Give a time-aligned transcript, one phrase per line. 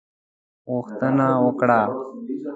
[0.71, 1.81] غوښتنه وکړه.